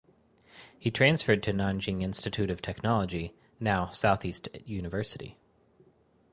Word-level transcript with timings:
He 0.79 0.89
transferred 0.89 1.43
to 1.43 1.51
Nanjing 1.53 2.01
Institute 2.01 2.49
of 2.49 2.59
Technology 2.59 3.35
(now 3.59 3.91
Southeast 3.91 4.49
University). 4.65 5.37